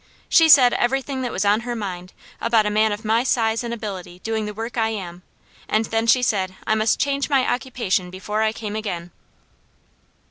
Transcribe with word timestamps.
She 0.27 0.49
said 0.49 0.73
everything 0.73 1.21
that 1.21 1.31
was 1.31 1.45
on 1.45 1.59
her 1.59 1.75
mind 1.75 2.11
about 2.41 2.65
a 2.65 2.71
man 2.71 2.91
of 2.91 3.05
my 3.05 3.23
size 3.23 3.63
and 3.63 3.71
ability 3.71 4.17
doing 4.23 4.47
the 4.47 4.53
work 4.55 4.75
I 4.75 4.89
am, 4.89 5.21
and 5.69 5.85
then 5.85 6.07
she 6.07 6.23
said 6.23 6.55
I 6.65 6.73
must 6.73 6.99
change 6.99 7.29
my 7.29 7.47
occupation 7.47 8.09
before 8.09 8.41
I 8.41 8.51
came 8.51 8.75
again." 8.75 9.11